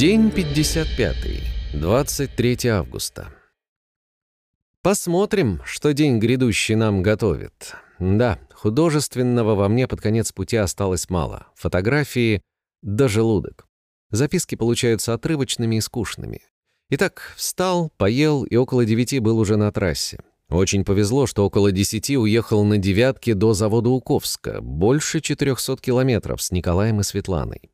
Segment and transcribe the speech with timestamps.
[0.00, 1.14] День 55.
[1.74, 3.28] 23 августа.
[4.80, 7.74] Посмотрим, что день грядущий нам готовит.
[7.98, 11.48] Да, художественного во мне под конец пути осталось мало.
[11.54, 12.40] Фотографии
[12.80, 13.66] да желудок.
[14.10, 16.40] Записки получаются отрывочными и скучными.
[16.88, 20.20] Итак, встал, поел и около девяти был уже на трассе.
[20.48, 26.52] Очень повезло, что около десяти уехал на девятке до завода Уковска, больше 400 километров с
[26.52, 27.70] Николаем и Светланой.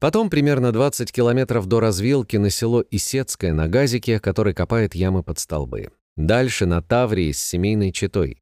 [0.00, 5.38] Потом примерно 20 километров до развилки на село Исецкое на газике, который копает ямы под
[5.38, 5.90] столбы.
[6.16, 8.40] Дальше на Таврии с семейной четой.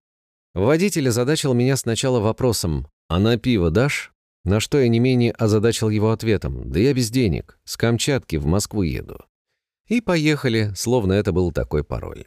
[0.54, 4.12] Водитель озадачил меня сначала вопросом «А на пиво дашь?»
[4.44, 8.46] На что я не менее озадачил его ответом «Да я без денег, с Камчатки в
[8.46, 9.18] Москву еду».
[9.88, 12.26] И поехали, словно это был такой пароль.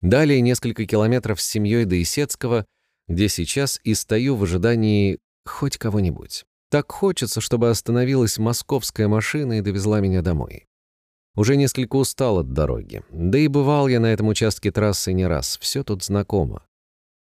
[0.00, 2.66] Далее несколько километров с семьей до Исецкого,
[3.06, 6.44] где сейчас и стою в ожидании хоть кого-нибудь.
[6.72, 10.64] Так хочется, чтобы остановилась московская машина и довезла меня домой.
[11.36, 13.02] Уже несколько устал от дороги.
[13.10, 15.58] Да и бывал я на этом участке трассы не раз.
[15.60, 16.64] Все тут знакомо.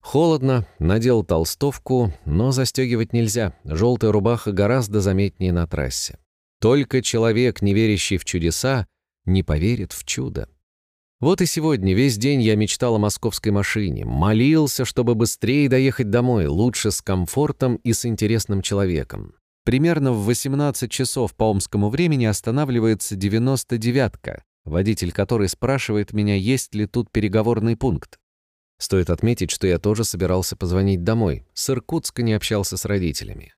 [0.00, 3.55] Холодно, надел толстовку, но застегивать нельзя.
[3.62, 6.19] Желтая рубаха гораздо заметнее на трассе.
[6.61, 8.89] Только человек, не верящий в чудеса,
[9.25, 10.48] не поверит в чудо.
[11.20, 16.47] Вот и сегодня весь день я мечтал о московской машине, молился, чтобы быстрее доехать домой,
[16.47, 19.34] лучше с комфортом и с интересным человеком.
[19.64, 26.86] Примерно в 18 часов по омскому времени останавливается 99-ка, водитель которой спрашивает меня, есть ли
[26.86, 28.20] тут переговорный пункт.
[28.78, 33.55] Стоит отметить, что я тоже собирался позвонить домой, с Иркутска не общался с родителями.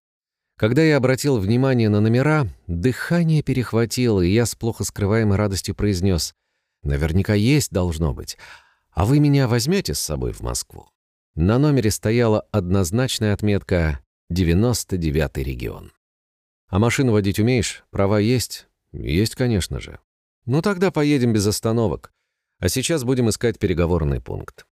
[0.57, 6.35] Когда я обратил внимание на номера, дыхание перехватило, и я с плохо скрываемой радостью произнес
[6.83, 8.39] Наверняка есть должно быть.
[8.91, 10.89] А вы меня возьмете с собой в Москву?»
[11.35, 14.01] На номере стояла однозначная отметка
[14.33, 15.93] «99 регион».
[16.69, 17.85] «А машину водить умеешь?
[17.91, 20.01] Права есть?» «Есть, конечно же».
[20.47, 22.13] «Ну тогда поедем без остановок.
[22.59, 24.67] А сейчас будем искать переговорный пункт».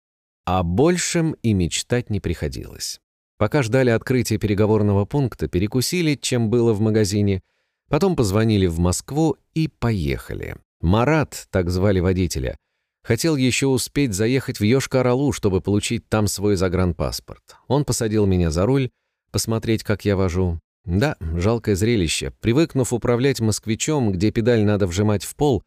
[0.44, 3.00] О большем и мечтать не приходилось.
[3.36, 7.42] Пока ждали открытия переговорного пункта, перекусили, чем было в магазине,
[7.88, 10.56] потом позвонили в Москву и поехали.
[10.80, 12.56] Марат, так звали водителя,
[13.02, 17.56] хотел еще успеть заехать в Йошкар-Олу, чтобы получить там свой загранпаспорт.
[17.68, 18.90] Он посадил меня за руль,
[19.30, 20.60] посмотреть, как я вожу.
[20.84, 22.32] Да, жалкое зрелище.
[22.40, 25.62] Привыкнув управлять москвичом, где педаль надо вжимать в пол,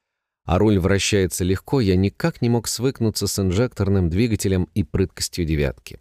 [0.46, 6.00] а руль вращается легко, я никак не мог свыкнуться с инжекторным двигателем и прыткостью девятки.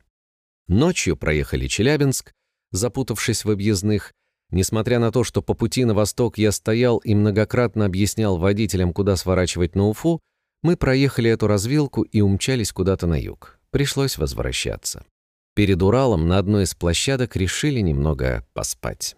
[0.69, 2.33] Ночью проехали Челябинск,
[2.71, 4.13] запутавшись в объездных,
[4.51, 9.17] Несмотря на то, что по пути на восток я стоял и многократно объяснял водителям, куда
[9.17, 10.21] сворачивать на Уфу,
[10.63, 13.59] мы проехали эту развилку и умчались куда-то на юг.
[13.71, 15.05] Пришлось возвращаться.
[15.55, 19.17] Перед Уралом на одной из площадок решили немного поспать.